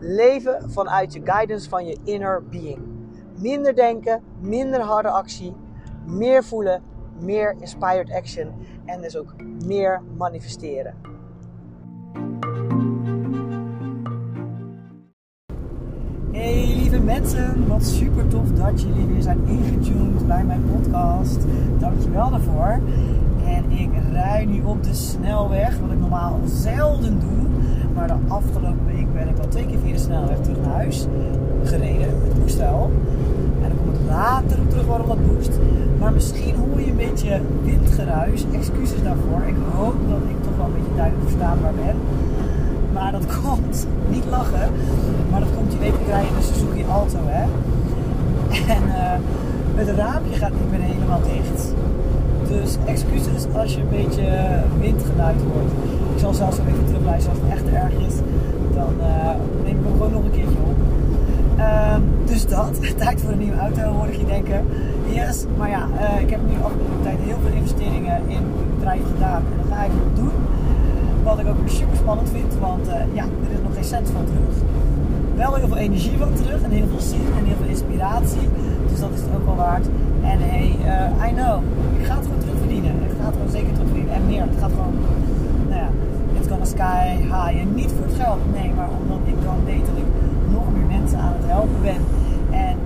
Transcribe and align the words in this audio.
Leven 0.00 0.70
vanuit 0.70 1.12
je 1.12 1.20
guidance 1.24 1.68
van 1.68 1.86
je 1.86 1.98
inner 2.04 2.42
being. 2.50 2.78
Minder 3.40 3.74
denken, 3.74 4.22
minder 4.40 4.80
harde 4.80 5.08
actie, 5.08 5.54
meer 6.06 6.44
voelen, 6.44 6.82
meer 7.20 7.56
inspired 7.60 8.12
action 8.12 8.52
en 8.84 9.00
dus 9.00 9.16
ook 9.16 9.34
meer 9.64 10.02
manifesteren. 10.16 10.94
Hey 16.32 16.74
lieve 16.76 17.00
mensen, 17.00 17.68
wat 17.68 17.84
super 17.84 18.28
tof 18.28 18.52
dat 18.52 18.80
jullie 18.80 19.06
weer 19.06 19.22
zijn 19.22 19.46
ingetuned 19.46 20.26
bij 20.26 20.44
mijn 20.44 20.62
podcast. 20.72 21.40
Dankjewel 21.78 22.30
daarvoor. 22.30 22.80
En 23.54 23.78
ik 23.78 23.90
rij 24.12 24.44
nu 24.44 24.62
op 24.64 24.82
de 24.82 24.94
snelweg, 24.94 25.78
wat 25.80 25.90
ik 25.90 26.00
normaal 26.00 26.40
zelden 26.44 27.20
doe. 27.20 27.46
Maar 27.94 28.06
de 28.06 28.14
afgelopen 28.28 28.86
week 28.86 29.12
ben 29.12 29.28
ik 29.28 29.38
al 29.38 29.48
twee 29.48 29.66
keer 29.66 29.78
via 29.78 29.92
de 29.92 29.98
snelweg 29.98 30.40
terug 30.40 30.60
naar 30.64 30.74
huis 30.74 31.06
gereden. 31.64 32.08
Het 32.08 32.38
moest. 32.40 32.58
En 32.58 33.68
dan 33.68 33.76
kom 33.76 33.94
ik 33.94 34.08
later 34.08 34.58
op 34.60 34.70
terug 34.70 34.86
waarom 34.86 35.06
dat 35.06 35.18
moest. 35.34 35.50
Maar 35.98 36.12
misschien 36.12 36.54
hoor 36.54 36.80
je 36.80 36.90
een 36.90 36.96
beetje 36.96 37.40
windgeruis. 37.64 38.44
Excuses 38.52 39.02
daarvoor. 39.02 39.42
Ik 39.46 39.56
hoop 39.74 39.96
dat 40.08 40.22
ik 40.28 40.42
toch 40.42 40.56
wel 40.56 40.66
een 40.66 40.72
beetje 40.72 40.94
duidelijk 40.96 41.28
verstaanbaar 41.28 41.74
ben. 41.74 41.96
Maar 42.92 43.12
dat 43.12 43.26
komt, 43.42 43.86
niet 44.10 44.24
lachen, 44.30 44.70
maar 45.30 45.40
dat 45.40 45.48
komt, 45.56 45.72
je 45.72 45.78
weet, 45.78 45.94
ik 45.94 46.06
rij 46.06 46.26
in 46.26 46.36
een 46.36 46.42
Suzuki 46.42 46.84
Alto, 46.90 47.18
hè. 47.24 47.44
En 48.74 48.82
uh, 48.82 49.16
het 49.74 49.88
raampje 49.88 50.34
gaat 50.34 50.52
niet 50.52 50.70
meer 50.70 50.80
helemaal 50.80 51.20
dicht. 51.22 51.74
Dus 52.48 52.76
excuses 52.84 53.46
als 53.56 53.74
je 53.74 53.80
een 53.80 53.88
beetje 53.88 54.26
windgeluid 54.80 55.40
hoort. 55.52 55.72
Ik 56.14 56.18
zal 56.18 56.34
zelfs 56.34 56.58
even 56.58 56.84
terugluisteren 56.86 57.38
als 57.38 57.48
het 57.48 57.58
echt 57.58 57.74
erg 57.82 57.92
is. 58.06 58.14
Dan 58.74 58.92
uh, 59.00 59.30
neem 59.64 59.78
ik 59.78 59.84
hem 59.84 59.92
gewoon 59.92 60.12
nog 60.12 60.24
een 60.24 60.30
keertje 60.30 60.58
op. 60.70 60.76
Uh, 61.58 61.96
dus 62.24 62.46
dat, 62.46 62.70
tijd 63.04 63.20
voor 63.20 63.30
een 63.30 63.38
nieuwe 63.38 63.58
auto 63.58 63.82
hoor 63.82 64.06
ik 64.06 64.16
je 64.16 64.24
denken. 64.24 64.66
Yes, 65.08 65.44
maar 65.56 65.70
ja, 65.70 65.88
uh, 66.00 66.20
ik 66.20 66.30
heb 66.30 66.40
nu 66.50 66.54
afgelopen 66.62 67.02
tijd 67.02 67.18
heel 67.20 67.38
veel 67.42 67.54
investeringen 67.60 68.20
in 68.26 68.42
het 68.58 68.74
bedrijf 68.74 69.02
gedaan. 69.14 69.42
En 69.50 69.56
dat 69.60 69.76
ga 69.76 69.84
ik 69.84 69.92
nog 69.92 70.10
doen. 70.14 70.36
Wat 71.22 71.38
ik 71.38 71.46
ook 71.48 71.56
super 71.64 71.96
spannend 71.96 72.30
vind, 72.30 72.52
want 72.60 72.86
ja, 73.12 73.24
er 73.44 73.52
is 73.56 73.62
nog 73.62 73.74
geen 73.74 73.84
cent 73.84 74.10
van 74.10 74.24
terug. 74.24 74.54
Wel 75.36 75.54
heel 75.54 75.68
veel 75.68 75.76
energie 75.76 76.18
van 76.18 76.32
terug 76.34 76.62
en 76.62 76.70
heel 76.70 76.88
veel 76.90 77.00
zin 77.00 77.26
en 77.38 77.44
heel 77.44 77.56
veel 77.60 77.68
inspiratie. 77.68 78.48
Dus 78.90 79.00
dat 79.00 79.10
is 79.14 79.20
het 79.20 79.30
ook 79.36 79.44
wel 79.44 79.56
waard. 79.56 79.86
En 80.22 80.38
hey, 80.50 80.68
I 81.28 81.32
know, 81.34 81.62
ik 81.98 82.04
ga 82.06 82.14
het 82.14 82.22
terugverdienen. 82.22 82.37
Zeker 83.52 83.72
terugverdienen. 83.72 84.14
En 84.14 84.26
meer, 84.26 84.40
het 84.40 84.60
gaat 84.60 84.70
gewoon, 84.70 84.94
nou 85.68 85.80
ja, 85.80 85.88
it's 86.38 86.48
gonna 86.48 86.64
sky 86.64 87.04
high. 87.16 87.60
En 87.62 87.74
niet 87.74 87.92
voor 87.96 88.06
het 88.06 88.16
geld, 88.22 88.38
nee, 88.58 88.72
maar 88.76 88.88
omdat 89.00 89.20
ik 89.24 89.42
dan 89.44 89.56
weet 89.64 89.86
dat 89.90 89.96
ik 90.04 90.10
nog 90.52 90.64
meer 90.76 90.98
mensen 90.98 91.18
aan 91.18 91.34
het 91.38 91.46
helpen 91.54 91.80
ben. 91.82 92.00
En 92.50 92.76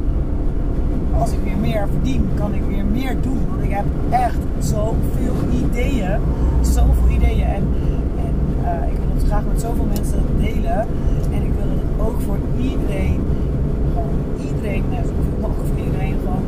als 1.18 1.33
ik 1.33 1.38
weer 1.44 1.56
meer 1.56 1.88
verdien, 1.92 2.28
kan 2.34 2.55
ik 2.55 2.62
weer 2.68 2.84
meer 2.84 3.16
doen. 3.20 3.40
Want 3.50 3.62
ik 3.62 3.70
heb 3.70 3.84
echt 4.10 4.42
zoveel 4.58 5.36
ideeën. 5.62 6.16
Zoveel 6.61 7.08
ideeën. 7.11 7.46
En 7.46 7.64
uh, 8.62 8.92
ik 8.92 8.96
wil 8.98 9.14
het 9.14 9.24
graag 9.27 9.45
met 9.52 9.61
zoveel 9.61 9.89
mensen 9.95 10.22
delen. 10.40 10.80
En 11.34 11.40
ik 11.48 11.52
wil 11.56 11.67
dat 11.72 11.78
het 11.83 12.06
ook 12.06 12.20
voor 12.20 12.39
iedereen, 12.61 13.20
gewoon 13.92 14.17
iedereen, 14.48 14.84
net 14.90 15.06
zoveel 15.06 15.40
mogelijk 15.40 15.68
voor 15.68 15.84
iedereen, 15.86 16.17
gewoon 16.24 16.45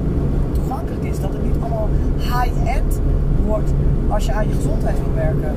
toegankelijk 0.53 1.05
is. 1.05 1.21
Dat 1.21 1.33
het 1.33 1.45
niet 1.45 1.57
allemaal 1.61 1.89
high-end 2.19 3.01
wordt 3.47 3.71
als 4.15 4.25
je 4.25 4.33
aan 4.33 4.49
je 4.49 4.55
gezondheid 4.55 4.97
wil 4.99 5.15
werken. 5.15 5.55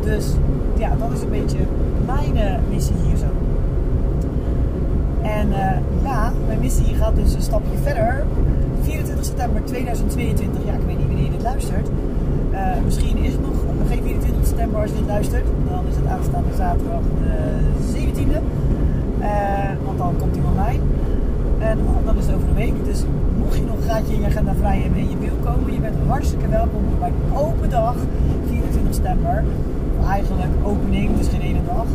Dus 0.00 0.32
ja, 0.78 0.96
dat 0.98 1.12
is 1.12 1.22
een 1.22 1.30
beetje 1.30 1.58
mijn 2.06 2.36
uh, 2.36 2.54
missie 2.70 2.94
hier 3.06 3.16
zo. 3.16 3.30
En 5.22 5.48
uh, 5.48 6.02
ja, 6.02 6.32
mijn 6.46 6.60
missie 6.60 6.94
gaat 6.94 7.16
dus 7.16 7.34
een 7.34 7.42
stapje 7.42 7.78
verder. 7.82 8.24
24 8.82 9.24
september 9.24 9.64
2022, 9.64 10.64
ja, 10.64 10.72
ik 10.72 10.80
weet 10.86 10.98
niet 10.98 11.06
wanneer 11.06 11.24
je 11.24 11.30
dit 11.30 11.42
luistert. 11.42 11.88
Uh, 12.52 12.58
misschien 12.84 13.16
is 13.16 13.32
het 13.32 13.40
nog 13.40 13.56
geen 13.88 14.02
24 14.02 14.46
september 14.46 14.80
als 14.80 14.90
je 14.90 14.96
dit 14.96 15.06
luistert. 15.06 15.44
Dan 15.70 15.84
is 15.88 15.96
het 15.96 16.06
aanstaande 16.06 16.54
zaterdag 16.56 17.00
de 17.22 17.34
17e. 17.94 18.38
Uh, 19.20 19.26
want 19.84 19.98
dan 19.98 20.14
komt 20.18 20.36
hij 20.36 20.44
online. 20.52 20.82
En 21.58 21.78
dan 22.04 22.16
is 22.18 22.26
het 22.26 22.34
over 22.34 22.48
een 22.48 22.54
week. 22.54 22.84
Dus 22.84 23.04
mocht 23.88 24.08
je 24.08 24.20
je 24.20 24.26
agenda 24.26 24.54
vrij 24.54 24.78
hebben 24.78 24.98
en 25.00 25.10
je 25.10 25.18
wil 25.18 25.52
komen, 25.52 25.72
je 25.72 25.80
bent 25.80 25.96
hartstikke 26.06 26.48
welkom 26.48 26.84
bij 26.98 27.12
open 27.34 27.70
dag 27.70 27.96
24 28.46 28.94
september. 28.94 29.44
Eigenlijk 30.08 30.50
opening, 30.62 31.16
dus 31.16 31.28
geen 31.28 31.40
ene 31.40 31.64
dag. 31.66 31.86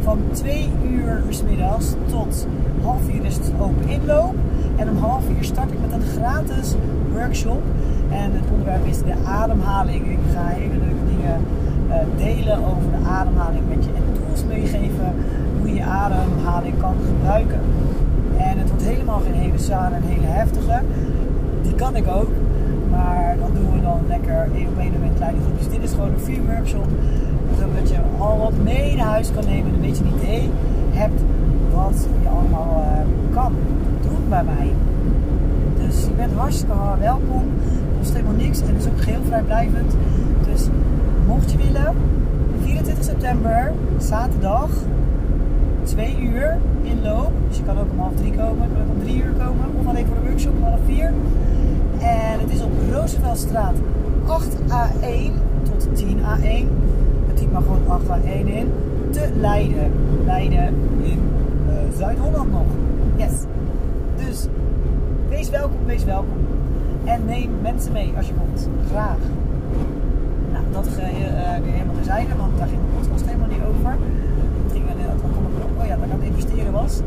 Van 0.00 0.18
2 0.32 0.70
uur 0.90 1.22
s 1.28 1.42
middags 1.42 1.94
tot 2.10 2.46
half 2.82 3.04
4 3.04 3.24
is 3.24 3.36
het 3.36 3.52
open 3.60 3.88
inloop. 3.88 4.34
En 4.76 4.90
om 4.90 4.96
half 4.96 5.24
4 5.24 5.44
start 5.44 5.72
ik 5.72 5.80
met 5.80 5.92
een 5.92 6.06
gratis 6.20 6.74
workshop. 7.12 7.62
En 8.10 8.32
het 8.32 8.50
onderwerp 8.52 8.86
is 8.86 8.98
de 8.98 9.14
ademhaling. 9.24 10.10
Ik 10.10 10.18
ga 10.32 10.46
hele 10.46 10.78
leuke 10.78 11.04
dingen 11.08 11.40
uh, 11.88 11.94
delen 12.16 12.58
over 12.64 12.90
de 12.90 13.08
ademhaling 13.08 13.62
met 13.68 13.84
je 13.84 13.90
en 13.90 14.02
tools 14.12 14.44
meegeven 14.44 15.14
hoe 15.58 15.68
je 15.68 15.74
je 15.74 15.84
ademhaling 15.84 16.78
kan 16.80 16.94
gebruiken. 17.06 17.60
En 18.36 18.58
het 18.58 18.68
wordt 18.68 18.84
helemaal 18.84 19.20
geen 19.20 19.40
hele 19.40 19.58
zware 19.58 19.94
en 19.94 20.02
hele 20.02 20.26
heftige. 20.26 20.80
Die 21.66 21.74
kan 21.74 21.96
ik 21.96 22.08
ook. 22.08 22.30
Maar 22.90 23.36
dan 23.38 23.50
doen 23.54 23.72
we 23.72 23.80
dan 23.80 24.00
lekker 24.08 24.48
één 24.54 24.68
op 24.68 24.78
één 24.78 24.92
met 25.00 25.16
kleine 25.16 25.38
groepjes. 25.44 25.68
Dit 25.68 25.82
is 25.82 25.90
gewoon 25.90 26.12
een 26.12 26.20
free 26.20 26.42
workshop. 26.46 26.88
Zodat 27.58 27.88
je 27.90 27.96
al 28.18 28.38
wat 28.38 28.52
mee 28.62 28.96
naar 28.96 29.06
huis 29.06 29.32
kan 29.34 29.44
nemen 29.44 29.68
en 29.68 29.74
een 29.74 29.80
beetje 29.80 30.04
een 30.04 30.18
idee 30.22 30.50
hebt 30.92 31.20
wat 31.74 32.06
je 32.22 32.28
allemaal 32.28 32.84
uh, 32.84 33.34
kan 33.34 33.52
doen 34.02 34.28
bij 34.28 34.44
mij. 34.44 34.72
Dus 35.84 36.04
je 36.04 36.10
bent 36.16 36.32
hartstikke 36.32 36.74
welkom. 36.98 37.44
Het 37.60 37.98
kost 37.98 38.12
helemaal 38.12 38.34
niks 38.34 38.60
en 38.60 38.76
is 38.76 38.86
ook 38.86 39.00
geheel 39.00 39.22
vrijblijvend. 39.26 39.94
Dus 40.50 40.68
mocht 41.26 41.52
je 41.52 41.58
willen, 41.58 41.94
24 42.62 43.04
september, 43.04 43.72
zaterdag, 43.98 44.70
2 45.82 46.16
uur 46.20 46.58
inloop. 46.82 47.32
Dus 47.48 47.56
je 47.56 47.62
kan 47.64 47.78
ook 47.78 47.90
om 47.90 47.98
half 47.98 48.16
3 48.16 48.32
komen, 48.32 48.68
je 48.68 48.74
kan 48.74 48.82
ook 48.82 48.94
om 48.94 49.00
3 49.00 49.16
uur 49.16 49.32
komen. 49.32 49.64
Of 49.80 49.86
alleen 49.86 50.06
voor 50.06 50.16
de 50.16 50.28
workshop 50.28 50.52
om 50.56 50.62
half 50.62 50.80
4. 50.86 51.12
En 52.00 52.40
het 52.40 52.50
is 52.52 52.62
op 52.62 52.70
Rooseveltstraat 52.92 53.74
8A1 54.26 55.32
tot 55.62 55.88
10A1. 56.02 56.66
Het 57.26 57.36
typ 57.36 57.52
maar 57.52 57.62
gewoon 57.62 58.00
8A1 58.00 58.46
in. 58.46 58.72
Te 59.10 59.28
Leiden. 59.34 59.92
Leiden 60.24 60.74
in 61.02 61.18
uh, 61.68 61.98
Zuid-Holland 61.98 62.52
nog. 62.52 62.66
Yes. 63.16 63.32
Dus 64.16 64.46
wees 65.28 65.50
welkom, 65.50 65.78
wees 65.86 66.04
welkom. 66.04 66.38
En 67.04 67.24
neem 67.24 67.50
mensen 67.62 67.92
mee 67.92 68.12
als 68.16 68.26
je 68.26 68.32
komt. 68.34 68.68
Graag. 68.90 69.18
Nou, 70.52 70.64
dat 70.72 70.86
uh, 70.86 70.94
weer 70.96 71.72
helemaal 71.72 71.94
terzijde, 71.94 72.36
want 72.36 72.58
daar 72.58 72.68
ging 72.68 72.80
de 72.80 72.98
podcast 72.98 73.24
helemaal 73.26 73.48
niet 73.48 73.64
over. 73.68 73.90
Het 74.62 74.72
ging 74.72 74.84
dan 74.86 75.30
kom 75.32 75.44
ik 75.46 75.80
oh 75.80 75.86
ja, 75.86 75.96
dat 75.96 76.04
ik 76.04 76.12
aan 76.12 76.20
het 76.20 76.28
investeren 76.28 76.72
was. 76.72 77.00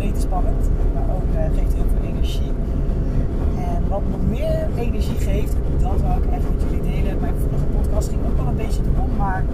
Uh, 0.00 0.12
spannend, 0.18 0.70
maar 0.94 1.14
ook 1.14 1.54
geeft 1.54 1.74
heel 1.74 1.84
veel 1.94 2.08
energie. 2.08 2.52
Wat 3.88 4.02
nog 4.10 4.20
meer 4.28 4.68
energie 4.76 5.16
geeft, 5.16 5.54
dat 5.80 6.00
wil 6.00 6.10
ik 6.22 6.30
echt 6.30 6.42
met 6.42 6.62
jullie 6.68 6.82
delen. 6.82 7.20
Mijn 7.20 7.34
vorige 7.38 7.64
podcast 7.64 8.08
ging 8.08 8.20
ook 8.26 8.36
wel 8.36 8.46
een 8.46 8.56
beetje 8.56 8.82
erom, 8.94 9.16
maar 9.16 9.44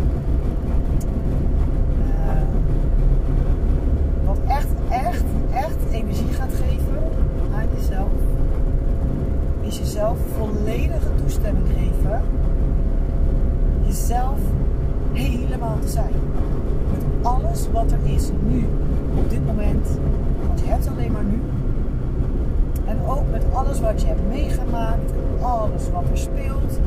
wat 4.25 4.38
echt, 4.46 4.69
echt, 4.88 5.25
echt 5.55 5.76
energie 5.90 6.32
gaat 6.32 6.52
geven 6.52 6.99
aan 7.55 7.67
jezelf, 7.76 8.11
is 9.61 9.79
jezelf 9.79 10.19
volledige 10.38 11.14
toestemming 11.23 11.67
geven 11.67 12.23
jezelf 13.93 14.38
helemaal 15.12 15.78
te 15.78 15.88
zijn. 15.88 16.12
Met 16.90 17.05
alles 17.23 17.69
wat 17.73 17.93
er 17.93 17.99
is 18.14 18.31
nu, 18.49 18.67
op 19.14 19.31
dit 19.31 19.46
moment. 19.46 19.87
Want 20.46 20.61
je 20.61 20.67
hebt 20.67 20.88
alleen 20.88 21.12
maar 21.12 21.25
nu. 21.25 21.40
Ook 23.06 23.31
met 23.31 23.43
alles 23.52 23.81
wat 23.81 24.00
je 24.00 24.06
hebt 24.06 24.28
meegemaakt, 24.28 25.12
alles 25.43 25.90
wat 25.93 26.04
er 26.10 26.19
speelt. 26.19 26.78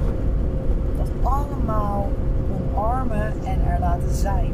Dat 0.97 1.07
allemaal 1.23 2.09
omarmen 2.55 3.33
en 3.43 3.65
er 3.67 3.79
laten 3.79 4.13
zijn. 4.13 4.53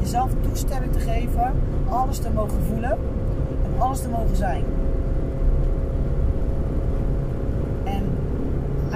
Jezelf 0.00 0.30
toestemming 0.40 0.92
te 0.92 0.98
geven, 0.98 1.52
alles 1.88 2.18
te 2.18 2.30
mogen 2.34 2.62
voelen. 2.68 2.98
En 3.64 3.80
alles 3.80 4.00
te 4.00 4.08
mogen 4.08 4.36
zijn. 4.36 4.64
En 7.84 8.02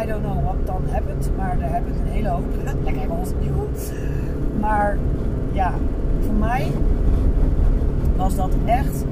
I 0.03 0.07
don't 0.07 0.23
know 0.23 0.45
wat 0.45 0.67
dan 0.67 0.83
happens, 0.93 1.29
maar 1.37 1.59
daar 1.59 1.73
heb 1.73 1.87
ik 1.87 1.95
een 1.95 2.13
hele 2.13 2.29
hoop. 2.29 2.45
Lekker 2.85 3.03
Engels. 3.03 3.31
Maar 4.61 4.99
ja, 5.53 5.73
voor 6.21 6.35
mij 6.35 6.73
was 8.17 8.37
dat 8.37 8.51
echt 8.65 9.05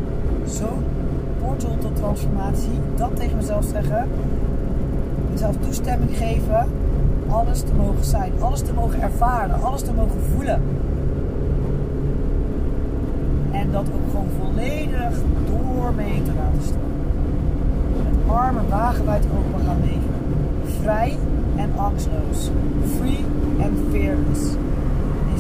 zo'n 0.45 0.85
portal 1.45 1.77
tot 1.79 1.97
transformatie. 1.97 2.79
Dat 2.97 3.17
tegen 3.17 3.37
mezelf 3.37 3.65
zeggen. 3.73 4.09
Mezelf 5.33 5.57
toestemming 5.61 6.17
geven. 6.17 6.67
Alles 7.29 7.61
te 7.61 7.75
mogen 7.77 8.05
zijn. 8.05 8.33
Alles 8.41 8.61
te 8.61 8.73
mogen 8.73 9.03
ervaren. 9.03 9.63
Alles 9.63 9.83
te 9.83 9.93
mogen 9.93 10.21
voelen. 10.35 10.63
En 13.51 13.71
dat 13.71 13.87
ook 13.87 14.11
gewoon 14.11 14.29
volledig 14.41 15.13
door 15.47 15.93
me 15.95 16.03
heen 16.03 16.25
te 16.25 16.33
laten 16.37 16.63
stromen. 16.63 16.89
Met 18.05 18.37
armen 18.37 18.69
wagenwijd 18.69 19.25
open 19.25 19.67
gaan 19.67 19.81
leven. 19.81 20.15
Vrij 20.83 21.17
en 21.57 21.71
angstloos. 21.77 22.51
Free 22.97 23.25
and 23.61 23.79
fearless. 23.91 24.55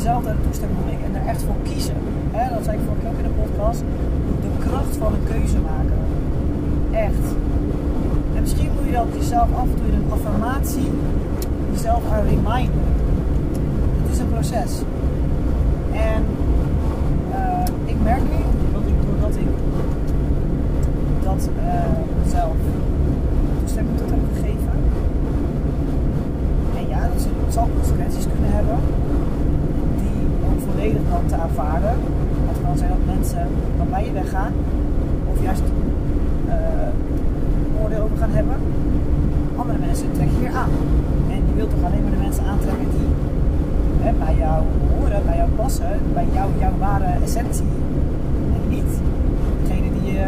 Jezelf 0.00 0.24
daar 0.24 0.36
de 0.36 0.46
toestemming 0.48 0.78
geven 0.88 1.04
en 1.04 1.14
er 1.20 1.26
echt 1.28 1.42
voor 1.42 1.60
kiezen. 1.62 1.94
Dat 2.54 2.64
zei 2.64 2.76
ik 2.76 2.82
vorige 2.84 3.00
keer 3.00 3.10
ook 3.10 3.22
in 3.22 3.28
de 3.30 3.36
podcast. 3.42 3.80
De 4.40 4.50
kracht 4.66 4.96
van 4.96 5.12
een 5.12 5.26
keuze 5.32 5.58
maken. 5.72 5.98
Echt. 7.06 7.26
En 8.34 8.40
misschien 8.40 8.70
moet 8.74 8.86
je 8.86 8.92
dat 8.92 9.06
jezelf 9.18 9.48
af 9.54 9.68
en 9.72 9.76
toe 9.76 9.86
in 9.86 9.94
een 9.94 10.12
affirmatie 10.12 10.90
jezelf 11.72 12.02
aan 12.12 12.24
reminden. 12.24 12.84
Het 14.02 14.12
is 14.12 14.18
een 14.18 14.28
proces. 14.28 14.72
En 15.92 16.20
uh, 17.40 17.90
ik 17.92 17.96
merk 18.02 18.22
nu 18.22 18.40
dat 18.72 18.82
ik 18.92 18.96
doordat 19.06 19.36
ik 19.44 19.50
dat 21.22 21.48
uh, 21.64 22.30
zelf 22.36 22.56
toestemming 23.60 23.98
tot 23.98 24.10
heb 24.10 24.20
gegeven. 24.32 24.74
En 26.78 26.88
ja, 26.88 27.00
dat 27.12 27.52
zal 27.52 27.68
consequenties 27.76 28.26
kunnen 28.32 28.52
hebben. 28.52 28.78
Dan 30.80 31.26
te 31.26 31.34
aanvaarden. 31.34 31.94
Het 32.50 32.58
kan 32.64 32.78
zijn 32.78 32.90
dat 32.90 33.14
mensen 33.14 33.46
dan 33.76 33.88
bij 33.90 34.04
je 34.04 34.12
weggaan. 34.12 34.52
Of 35.30 35.42
juist 35.42 35.62
uh, 36.48 37.82
oordeel 37.82 38.02
over 38.02 38.16
gaan 38.16 38.30
hebben. 38.30 38.56
Andere 39.56 39.78
mensen 39.78 40.12
trekken 40.12 40.36
hier 40.38 40.54
aan. 40.62 40.72
En 41.34 41.40
je 41.48 41.54
wilt 41.54 41.70
toch 41.70 41.84
alleen 41.84 42.02
maar 42.02 42.16
de 42.16 42.24
mensen 42.26 42.44
aantrekken 42.44 42.88
die 42.96 43.08
hè, 44.04 44.12
bij 44.24 44.36
jou 44.44 44.58
horen, 44.92 45.22
bij 45.24 45.36
jou 45.36 45.50
passen, 45.50 45.92
bij 46.12 46.26
jou, 46.32 46.48
jouw 46.58 46.76
ware 46.78 47.10
essentie. 47.24 47.70
En 48.54 48.62
niet 48.68 48.92
degene 49.62 49.88
die 49.96 50.12
je 50.12 50.26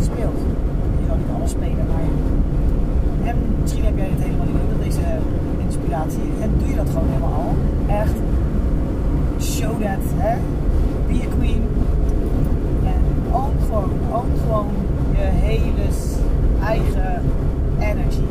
speelt. 0.00 0.40
Je 1.00 1.04
zal 1.06 1.16
niet 1.16 1.32
alles 1.36 1.50
spelen, 1.50 1.86
maar 1.92 2.06
en 3.30 3.36
misschien 3.62 3.84
heb 3.84 3.96
jij 3.96 4.10
het 4.14 4.22
helemaal 4.26 4.46
niet 4.46 4.58
nodig, 4.62 4.78
deze 4.88 5.06
inspiratie. 5.66 6.28
En 6.44 6.50
doe 6.58 6.68
je 6.68 6.76
dat 6.82 6.90
gewoon 6.92 7.08
helemaal 7.12 7.36
al. 7.42 7.52
Echt. 8.02 8.16
Show 9.56 9.72
that, 9.80 9.98
hè. 10.20 10.36
Be 11.08 11.22
a 11.22 11.28
queen. 11.36 11.62
En 12.84 13.32
own 13.32 13.56
gewoon, 13.66 13.90
own 14.12 14.30
gewoon 14.42 14.66
je 15.12 15.22
hele 15.22 15.88
eigen 16.62 17.22
energy. 17.78 18.26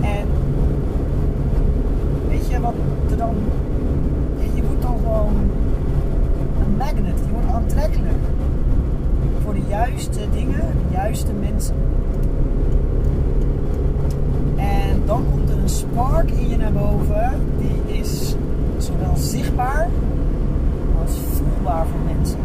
En 0.00 0.26
weet 2.28 2.48
je 2.48 2.60
wat 2.60 2.74
er 3.10 3.16
dan. 3.16 3.34
Je 4.54 4.62
wordt 4.62 4.82
dan 4.82 4.96
gewoon 4.98 5.36
een 6.66 6.76
magnet, 6.76 7.18
je 7.26 7.32
wordt 7.32 7.52
aantrekkelijk 7.52 8.18
voor 9.42 9.54
de 9.54 9.62
juiste 9.68 10.20
dingen, 10.34 10.60
de 10.60 10.92
juiste 10.94 11.32
mensen. 11.32 11.74
En 14.56 15.02
dan 15.06 15.24
komt 15.30 15.50
er 15.50 15.58
een 15.58 15.68
spark 15.68 16.30
in 16.30 16.48
je 16.48 16.56
naar 16.56 16.72
boven, 16.72 17.32
die 17.58 17.98
is 17.98 18.34
zowel 18.82 19.16
zichtbaar 19.16 19.88
als 21.02 21.18
voelbaar 21.32 21.86
voor 21.86 22.16
mensen. 22.16 22.38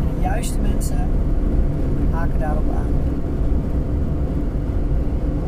En 0.00 0.14
de 0.14 0.20
juiste 0.22 0.58
mensen 0.58 1.08
haken 2.10 2.38
daarop 2.38 2.64
aan. 2.76 2.92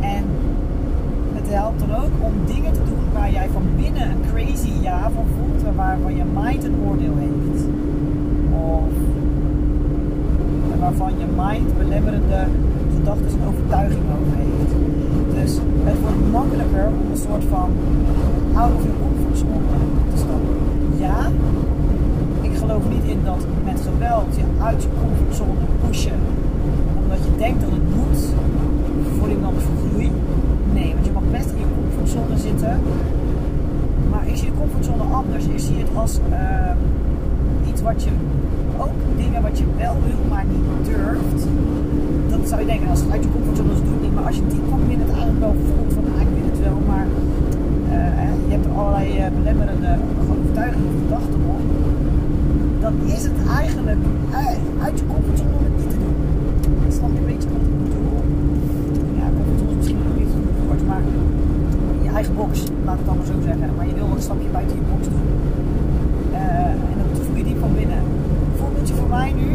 En 0.01 0.25
het 1.33 1.49
helpt 1.49 1.79
dan 1.79 1.95
ook 1.95 2.13
om 2.21 2.33
dingen 2.47 2.73
te 2.73 2.85
doen 2.85 3.13
waar 3.13 3.31
jij 3.31 3.49
van 3.53 3.63
binnen 3.77 4.11
een 4.11 4.25
crazy 4.33 4.73
ja 4.81 5.11
van 5.11 5.25
voelt 5.37 5.75
waarvan 5.77 6.17
je 6.17 6.25
mind 6.35 6.65
een 6.65 6.77
oordeel 6.89 7.17
heeft. 7.17 7.65
Of 8.53 8.93
waarvan 10.79 11.13
je 11.19 11.25
mind 11.37 11.79
belemmerende 11.79 12.45
gedachten 12.97 13.27
en 13.27 13.49
overtuiging 13.49 14.05
over 14.19 14.37
heeft. 14.37 14.73
Dus 15.35 15.59
het 15.85 16.01
wordt 16.01 16.31
makkelijker 16.33 16.87
om 16.87 17.11
een 17.11 17.17
soort 17.17 17.45
van 17.45 17.71
out 18.55 18.73
of 18.75 18.83
your 18.83 18.99
comfort. 19.03 19.26
Ik 22.41 22.57
geloof 22.57 22.83
niet 22.89 23.05
in 23.05 23.21
dat 23.25 23.47
met 23.65 23.81
geweld 23.81 24.37
je 24.37 24.45
uit 24.63 24.83
je 24.83 24.89
comfortzone 25.03 25.67
pushen 25.87 26.21
omdat 27.07 27.25
je 27.25 27.39
denkt 27.39 27.61
dat 27.61 27.71
het 27.71 27.87
moet 27.97 28.21
voor 29.19 29.29
iemand 29.29 29.55
voor 29.63 29.77
groei. 29.89 30.11
Nee, 30.73 30.93
want 30.95 31.07
je 31.07 31.13
mag 31.13 31.23
best 31.31 31.51
in 31.51 31.59
je 31.59 31.71
comfortzone 31.79 32.37
zitten. 32.49 32.81
Maar 34.11 34.25
ik 34.27 34.37
zie 34.37 34.47
je 34.47 34.59
comfortzone 34.59 35.03
anders. 35.03 35.45
Ik 35.45 35.59
zie 35.59 35.79
het 35.79 35.91
als 35.95 36.19
uh, 36.31 37.71
iets 37.71 37.83
wat 37.83 38.03
je 38.03 38.11
ook 38.79 38.97
dingen 39.17 39.43
wat 39.43 39.59
je 39.59 39.65
wel 39.77 39.97
wil, 40.07 40.21
maar 40.33 40.45
niet 40.55 40.69
durft. 40.89 41.41
Dat 42.33 42.49
zou 42.49 42.61
je 42.61 42.67
denken, 42.67 42.89
als 42.89 43.01
het 43.01 43.11
uit 43.11 43.23
je 43.25 43.31
comfortzone 43.37 43.73
is, 43.73 43.83
doe 43.87 43.93
het 43.97 44.03
niet. 44.03 44.15
Maar 44.15 44.27
als 44.31 44.37
je 44.37 44.47
diep 44.49 44.67
van 44.71 44.81
binnen 44.89 45.07
het 45.11 45.39
wel 45.39 45.55
voelt 45.67 45.93
van, 45.97 46.05
ah, 46.15 46.21
ik 46.27 46.31
wil 46.37 46.47
het 46.53 46.61
wel, 46.67 46.79
maar 46.93 47.07
uh, 47.97 48.31
je 48.47 48.53
hebt 48.55 48.65
er 48.65 48.66
allerlei 48.79 49.07
uh, 49.19 49.27
belemmerende 49.39 49.91
overtuigingen 50.31 50.89
of 50.89 50.97
gedachten 51.03 51.41
op. 51.55 51.61
Dan 52.81 52.95
is 53.15 53.23
het 53.29 53.39
eigenlijk 53.61 54.03
uit 54.85 54.99
je 54.99 55.07
comfortzone 55.13 55.55
om 55.59 55.65
het 55.69 55.77
niet 55.81 55.91
te 55.95 55.99
doen. 56.05 56.17
Snap 56.99 57.11
je 57.15 57.19
een 57.19 57.31
beetje 57.33 57.49
wat 57.55 57.63
ik 57.69 57.75
bedoel? 57.83 58.21
Ja, 59.19 59.25
comfortzone 59.37 59.71
is 59.71 59.77
misschien 59.77 59.99
niet 60.19 60.33
het 60.35 60.67
woord, 60.67 60.83
maar 60.91 61.03
je 62.03 62.11
eigen 62.19 62.35
box, 62.41 62.53
laat 62.87 62.99
het 62.99 63.09
allemaal 63.09 63.31
zo 63.33 63.39
zeggen. 63.49 63.69
Maar 63.77 63.87
je 63.91 63.95
wil 63.95 64.09
een 64.15 64.27
stapje 64.29 64.49
buiten 64.57 64.77
je 64.81 64.85
box 64.91 65.03
doen. 65.15 65.29
Uh, 66.33 66.91
en 66.91 66.97
dat 67.01 67.25
voel 67.25 67.37
je 67.41 67.45
diep 67.45 67.61
van 67.65 67.73
binnen. 67.81 68.01
Voorbeeldje 68.59 68.95
voor 69.01 69.11
mij 69.19 69.31
nu. 69.41 69.49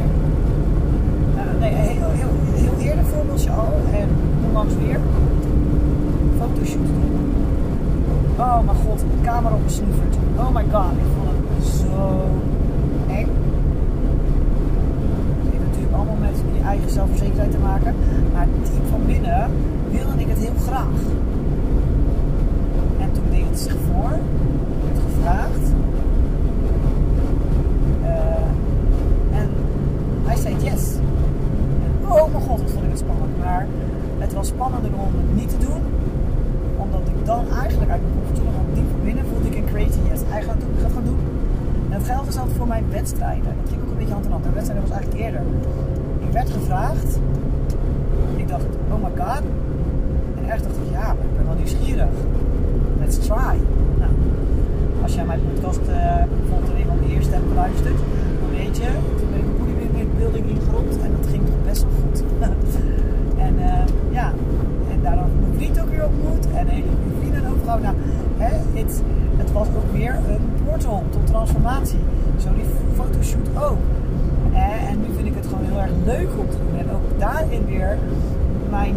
Nee, 1.59 1.74
heel, 1.74 2.12
heel, 2.21 2.33
heel 2.63 2.77
eerder 2.88 3.05
voorbeeldje 3.05 3.50
al. 3.50 3.72
En 4.00 4.07
onlangs 4.48 4.74
weer. 4.81 5.00
Fotoshoot 6.39 6.88
doen. 6.95 7.15
Oh 8.41 8.65
mijn 8.65 8.77
god, 8.77 9.00
de 9.00 9.21
camera 9.24 9.55
opgesnoeverd. 9.55 10.15
Oh 10.38 10.53
my 10.53 10.63
god, 10.71 10.91
ik 10.91 11.10
vond 11.15 11.29
het 11.29 11.67
zo 11.67 12.25
eng. 13.07 13.29
Het 15.41 15.51
heeft 15.51 15.65
natuurlijk 15.65 15.93
allemaal 15.93 16.15
met 16.19 16.36
je 16.55 16.63
eigen 16.63 16.89
zelfverzekerdheid 16.89 17.51
te 17.51 17.57
maken. 17.57 17.95
Maar 18.33 18.48
diep 18.63 18.86
van 18.89 19.01
binnen 19.05 19.51
wilde 19.91 20.13
ik 20.17 20.27
het 20.27 20.38
heel 20.38 20.57
graag. 20.67 20.98
En 23.00 23.12
toen 23.12 23.24
deed 23.29 23.45
het 23.50 23.60
zich 23.60 23.75
voor. 23.91 24.12
Ik 24.12 24.83
werd 24.83 25.00
gevraagd. 25.10 25.63
Uh, 28.01 29.39
en 29.39 29.50
hij 30.25 30.36
zei 30.36 30.55
yes. 30.63 30.95
En 31.86 32.12
oh 32.12 32.31
mijn 32.31 32.43
god, 32.43 32.62
wat 32.62 32.71
vond 32.71 32.83
ik 32.83 32.89
het 32.89 33.00
spannend. 33.00 33.38
Maar 33.39 33.67
het 34.17 34.33
was 34.33 34.48
spannender 34.48 34.91
om 34.93 35.13
het 35.15 35.36
niet 35.36 35.50
te 35.50 35.57
doen. 35.57 35.81
Omdat 36.77 37.01
ik 37.07 37.25
dan 37.25 37.45
eigenlijk 37.63 37.91
uit 37.91 38.01
mijn 38.01 38.13
comfortzone, 38.17 38.51
want 38.57 38.75
diep 38.75 38.89
van 38.91 39.01
binnen 39.03 39.25
voelde 39.29 39.48
ik 39.48 39.55
een 39.55 39.69
crazy 39.74 40.00
yes. 40.10 40.21
Hij 40.27 40.41
gaat 40.41 40.55
het 40.60 40.91
gaan 40.93 41.03
doen. 41.03 41.19
En 41.89 41.98
dat 41.98 42.07
geldt 42.07 42.25
hetzelfde 42.25 42.50
voor 42.62 42.70
mijn 42.70 42.91
wedstrijden. 42.91 43.53
Dat 43.62 43.70
ging 43.70 43.82
ook 43.84 43.91
een 43.91 43.98
beetje 43.98 44.13
hand 44.13 44.25
in 44.25 44.32
hand. 44.32 44.44
De 44.44 44.51
wedstrijden 44.60 44.88
was 44.88 44.96
eigenlijk 44.98 45.24
eerder. 45.25 45.41
Ik 46.25 46.32
werd 46.32 46.50
gevraagd. 46.50 47.20
Ik 48.36 48.48
dacht, 48.48 48.65
oh 48.94 49.00
my 49.03 49.12
god. 49.24 49.44
En 50.38 50.44
echt 50.53 50.63
dacht 50.63 50.75
ik, 50.75 50.91
ja, 50.91 51.08
maar 51.15 51.25
ik 51.30 51.36
ben 51.38 51.46
wel 51.46 51.56
nieuwsgierig. 51.56 52.13
Let's 53.00 53.18
try. 53.18 53.56
Nou, 54.01 54.13
als 55.03 55.13
jij 55.15 55.25
mijn 55.25 55.39
podcast 55.53 55.86
uh, 55.89 56.24
bijvoorbeeld 56.39 56.74
een 56.80 56.88
van 56.94 56.98
de 57.03 57.10
eerste 57.13 57.34
hebt 57.34 57.48
geluisterd, 57.48 58.00
dan 58.41 58.50
weet 58.60 58.77
je, 58.82 58.89
toen 59.18 59.30
ben 59.32 59.39
ik 59.39 59.48
een 59.48 59.58
bodybuilding 59.60 60.46
ingerold 60.56 60.94
en 61.06 61.12
dat 61.18 61.27
ging 61.32 61.44
toch 61.46 61.62
best 61.70 61.82
wel 61.84 61.94
goed. 62.01 62.18
en 63.48 63.53
uh, 63.70 63.86
ja, 64.18 64.27
en 64.91 65.00
daarom 65.01 65.30
mijn 65.41 65.53
vriend 65.58 65.82
ook 65.82 65.89
weer 65.89 66.06
ontmoet 66.06 66.46
en 66.58 66.63
een 66.68 66.75
hele 66.77 66.91
goede 67.01 67.18
vrienden 67.20 67.51
overgehouden. 67.51 67.88
Nou, 67.89 67.98
hè, 68.44 68.53
het, 68.80 68.94
het 69.38 69.51
was 69.51 69.68
ook 69.68 69.91
weer 69.91 70.13
een 70.34 70.46
portal 70.65 71.03
tot 71.10 71.27
transformatie. 71.27 72.03
Zo 72.44 72.50
die 72.56 72.65
fotoshoot 73.31 73.63
ook. 73.69 73.77
Eh, 74.53 74.89
en 74.89 75.00
nu 75.00 75.07
vind 75.15 75.27
ik 75.27 75.35
het 75.35 75.47
gewoon 75.47 75.63
heel 75.63 75.81
erg 75.81 75.91
leuk 76.05 76.29
om 76.38 76.50
te 76.50 76.57
doen. 76.57 76.79
En 76.79 76.95
ook 76.95 77.19
daarin 77.19 77.65
weer 77.65 77.97
mijn 78.69 78.95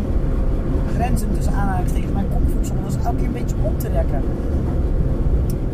grenzen 0.94 1.28
tussen 1.34 1.52
aanhalingstekens, 1.52 2.12
mijn 2.12 2.32
comfortzones 2.32 2.94
elke 3.04 3.16
keer 3.16 3.26
een 3.26 3.32
beetje 3.32 3.56
op 3.62 3.78
te 3.78 3.88
rekken. 3.88 4.22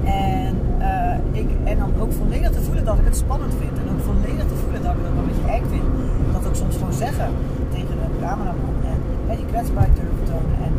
En, 0.05 0.55
uh, 0.79 1.41
ik, 1.41 1.49
en 1.65 1.79
dan 1.79 1.93
ook 2.01 2.13
volledig 2.13 2.51
te 2.51 2.63
voelen 2.63 2.85
dat 2.85 2.99
ik 2.99 3.05
het 3.05 3.17
spannend 3.17 3.55
vind. 3.61 3.75
En 3.81 3.87
ook 3.93 4.03
volledig 4.11 4.47
te 4.53 4.59
voelen 4.63 4.83
dat 4.83 4.93
ik 4.95 5.01
wel 5.03 5.23
een 5.23 5.31
beetje 5.31 5.51
eng 5.57 5.67
vind. 5.75 5.87
Dat 6.33 6.47
ook 6.49 6.59
soms 6.63 6.77
gewoon 6.77 6.99
zeggen 7.07 7.31
tegen 7.75 7.95
de 8.03 8.09
cameraman. 8.21 8.77
En 8.93 8.99
hè, 9.27 9.37
die 9.37 9.49
kwetsbaarheid 9.53 9.97
durven 9.97 10.25
tonen. 10.31 10.57
En 10.67 10.73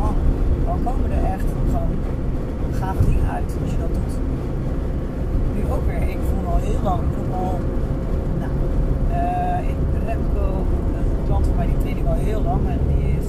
man, 0.00 0.14
dan 0.66 0.78
komen 0.86 1.10
er 1.18 1.24
echt 1.36 1.48
gewoon 1.70 1.92
gave 2.80 3.04
dingen 3.10 3.30
uit 3.36 3.50
dat 3.82 3.92
doet. 3.98 4.14
Nu 5.54 5.60
ook 5.72 5.86
weer, 5.86 6.08
ik 6.08 6.20
voel 6.28 6.52
al 6.52 6.60
heel 6.68 6.82
lang, 6.82 7.00
ik 7.02 7.12
voel 7.16 7.34
al, 7.34 7.60
nou, 8.40 8.52
uh, 9.18 9.68
ik 9.72 9.78
Remco, 10.06 10.46
een 10.96 11.26
klant 11.26 11.46
van 11.46 11.56
mij, 11.56 11.66
die 11.66 11.78
train 11.82 11.96
ik 11.96 12.06
al 12.06 12.20
heel 12.30 12.42
lang. 12.42 12.60
En 12.74 12.80
die 12.88 13.08
is 13.20 13.28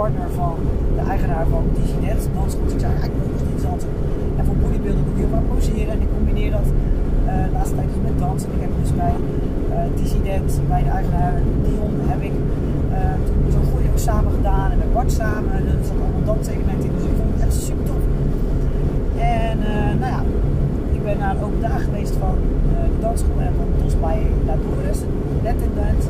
partner 0.00 0.30
van 0.42 0.56
de 0.96 1.02
eigenaar 1.14 1.46
van 1.54 1.64
DigiNet. 1.74 2.20
Dus 2.44 2.72
ik 2.74 2.80
zei, 2.84 2.92
ik 3.08 3.12
wil 3.18 3.28
nog 3.34 3.44
niet. 3.50 3.64
En 4.38 4.44
voor 4.46 4.56
bodybuilding 4.62 5.04
doe 5.06 5.14
ik 5.14 5.20
heel 5.22 5.34
vaak 5.36 5.46
poseren. 5.52 5.92
En 5.94 6.00
ik 6.06 6.10
combineer 6.16 6.50
dat 6.58 6.68
uh, 6.70 7.32
laatste 7.54 7.74
tijd 7.78 7.88
dus 7.92 8.02
met 8.08 8.16
dansen. 8.24 8.48
Ik 8.56 8.62
heb 8.66 8.72
dus 8.82 8.92
bij 9.02 9.14
uh, 10.32 10.68
bij 10.72 10.82
de 10.86 10.92
eigenaar 10.98 11.34
Dion, 11.64 11.94
heb 12.12 12.22
ik 12.30 12.36
uh, 12.36 13.52
zo'n 13.54 13.66
goeie 13.72 13.88
samen 14.08 14.32
gedaan. 14.38 14.68
En 14.72 14.78
met 14.82 14.92
Bart 14.96 15.12
samen. 15.20 15.52
En 15.58 15.62
er 15.70 15.84
zat 15.88 15.98
allemaal. 16.04 16.36
Dus 16.40 16.48
ik 17.12 17.16
vond 17.20 17.30
het 17.34 17.42
echt 17.46 17.56
super 17.68 17.84
tof. 17.90 18.02
En 19.44 19.56
nou 20.02 20.10
ja, 20.16 20.20
ik 20.96 21.02
ben 21.06 21.18
naar 21.18 21.34
een 21.36 21.42
open 21.44 21.80
geweest 21.88 22.14
van 22.24 22.34
de 22.70 22.78
dansschool 23.04 23.40
en 23.48 23.54
van 23.60 23.68
Dos 23.80 23.94
bij 24.04 24.20
La 24.46 24.56
Dores, 24.64 25.00
net 25.46 25.58
in 25.66 25.72
Dance. 25.78 26.08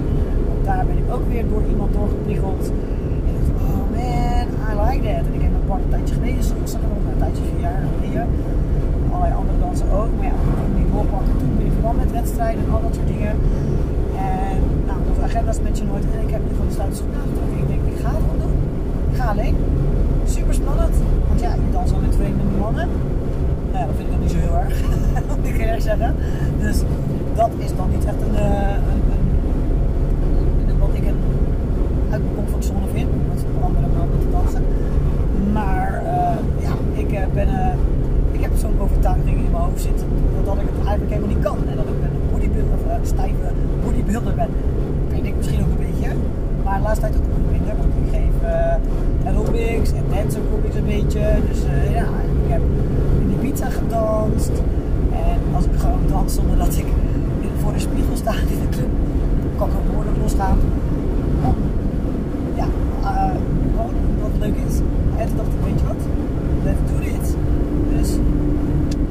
Daar 0.64 0.85
ben 0.87 0.99
ik 1.02 1.09
ook 1.14 1.26
weer 1.32 1.44
door 1.52 1.62
iemand 1.73 1.92
doorgepriegeld. 1.92 2.64
En 3.26 3.32
ik 3.38 3.42
dacht, 3.47 3.50
oh 3.62 3.89
man, 4.00 4.47
I 4.71 4.73
like 4.87 5.02
that. 5.09 5.25
En 5.28 5.35
ik 5.38 5.42
heb 5.47 5.52
een 5.54 5.69
een 5.85 5.95
tijdje 5.95 6.14
geleden, 6.14 6.38
ik 6.64 6.69
zag 6.75 6.80
nog 6.92 7.02
een 7.12 7.19
tijdje, 7.25 7.42
vier 7.50 7.62
jaar 7.69 7.83
geleden. 7.92 8.26
Allerlei 9.12 9.35
andere 9.40 9.59
dansen 9.64 9.88
ook. 9.99 10.11
Maar 10.16 10.26
ja, 10.30 10.37
ik 10.50 10.57
kon 10.61 10.73
niet 10.80 10.92
doorpakken 10.92 11.35
toen 11.40 11.52
in 11.66 11.73
verband 11.76 11.97
met 12.02 12.12
wedstrijden 12.21 12.61
en 12.64 12.71
al 12.75 12.83
dat 12.87 12.95
soort 12.97 13.11
dingen. 13.14 13.35
En 14.38 14.59
nou, 14.88 14.99
onze 15.09 15.23
agenda's 15.28 15.61
met 15.66 15.78
je 15.78 15.85
nooit. 15.90 16.04
En 16.14 16.21
ik 16.26 16.33
heb 16.35 16.42
nu 16.47 16.50
gewoon 16.57 16.71
besluiten 16.73 16.99
dus 16.99 17.14
nagedacht. 17.16 17.52
Ik 17.62 17.69
denk, 17.73 17.83
ik 17.92 17.99
ga 18.02 18.11
het 18.16 18.23
gewoon 18.25 18.40
doen. 18.45 18.57
Ik 19.11 19.16
ga 19.21 19.26
alleen. 19.35 19.57
Super 20.35 20.54
spannend. 20.61 20.95
Want 21.28 21.40
ja, 21.45 21.50
je 21.64 21.71
dans 21.78 21.92
al 21.92 22.00
met 22.07 22.14
vreemde 22.21 22.45
mannen. 22.64 22.88
Nou 23.73 23.83
dat 23.88 23.95
vind 23.97 24.07
ik 24.09 24.12
dan 24.14 24.23
niet 24.25 24.35
zo 24.37 24.40
heel 24.47 24.57
erg. 24.64 24.75
moet 25.38 25.49
ik 25.52 25.59
eerlijk 25.64 25.87
zeggen. 25.90 26.11
Dus 26.64 26.76
dat 27.40 27.50
is 27.64 27.73
dan 27.80 27.88
niet 27.95 28.04
echt 28.11 28.21
een, 28.26 28.37
een, 28.92 29.02
een 30.69 30.78
wat 30.78 30.95
ik 31.00 31.07
een 31.11 31.21
uit 32.12 32.23
mijn 32.23 32.35
comfortzone 32.35 32.87
vind. 32.92 33.09
Om 33.11 33.26
met 33.28 33.45
andere 33.66 33.87
mannen 33.97 34.19
te 34.25 34.30
dansen. 34.30 34.64
Maar 35.52 36.02
uh, 36.04 36.62
ja, 36.66 36.73
ik 37.02 37.12
uh, 37.12 37.35
ben. 37.35 37.49
Uh, 37.49 37.68
ik 38.33 38.40
heb 38.40 38.50
zo'n 38.57 38.81
overtuiging 38.81 39.37
in 39.37 39.50
mijn 39.50 39.52
zitten 39.78 40.06
dat 40.44 40.54
ik 40.54 40.68
het 40.72 40.86
eigenlijk 40.86 41.12
helemaal 41.14 41.34
niet 41.34 41.44
kan. 41.48 41.58
En 41.70 41.76
dat 41.80 41.88
ik 41.92 41.98
een 42.06 42.16
bodybuilder, 42.32 42.74
of 42.78 42.84
een 42.84 43.06
stijve 43.14 43.46
bodybuilder 43.84 44.34
ben. 44.34 44.50
Weet 45.10 45.24
ik 45.24 45.36
misschien 45.36 45.60
ook 45.64 45.72
een 45.76 45.84
beetje. 45.88 46.10
Maar 46.64 46.76
de 46.78 46.82
laatste 46.82 47.00
tijd 47.04 47.14
ook 47.16 47.28
nog 47.34 47.44
minder. 47.54 47.74
Want 47.80 47.92
ik 48.02 48.08
geef 48.16 48.34
uh, 48.42 49.28
aerobics 49.28 49.90
en 49.98 50.04
dance 50.14 50.38
aerobics 50.38 50.76
een 50.80 50.90
beetje. 50.96 51.22
Dus 51.48 51.60
uh, 51.64 51.94
ja, 51.98 52.06
ik 52.44 52.48
heb 52.54 52.62
in 53.22 53.28
die 53.32 53.40
pizza 53.44 53.68
gedanst. 53.80 54.54
En 55.26 55.38
als 55.56 55.64
ik 55.64 55.76
gewoon 55.84 56.04
dans 56.08 56.34
zonder 56.34 56.56
dat 56.64 56.74
ik 56.82 56.88
voor 57.62 57.72
de 57.72 57.78
spiegel 57.78 58.16
sta 58.16 58.32
in 58.32 58.60
de 58.64 58.68
club, 58.76 58.92
kan 59.58 59.68
ik 59.68 59.74
ook 59.78 59.86
behoorlijk 59.90 60.16
losgaan. 60.22 60.58
Om, 61.48 61.54
ja, 62.60 62.66
uh, 63.02 63.34
gewoon 63.76 63.94
wat 64.20 64.34
leuk 64.38 64.56
is. 64.68 64.76
En 65.20 65.26
toen 65.26 65.36
dacht 65.36 65.52
ik, 65.56 65.64
weet 65.64 65.80
je 65.80 65.86
wat? 65.86 66.02
Let's 66.64 66.82
do 66.90 66.96
dit. 67.10 67.36
Dus 67.96 68.10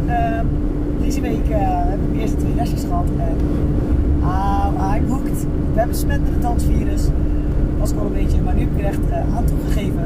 uh, 0.05 0.41
deze 1.01 1.21
week 1.21 1.49
uh, 1.49 1.57
heb 1.91 1.99
ik 2.05 2.13
de 2.13 2.19
eerste 2.19 2.37
twee 2.37 2.55
lesjes 2.55 2.83
gehad 2.83 3.05
en 3.17 3.35
ah, 4.23 4.95
I'm 4.95 5.07
hooked. 5.07 5.41
Ik 5.41 5.75
ben 5.75 5.87
Was 7.79 7.91
ik 7.91 7.97
al 7.99 8.05
een 8.05 8.13
beetje, 8.21 8.41
maar 8.41 8.55
nu 8.55 8.59
heb 8.61 8.71
ik 8.75 8.79
er 8.79 8.85
echt 8.85 9.05
uh, 9.09 9.35
aan 9.35 9.45
toegegeven. 9.45 10.05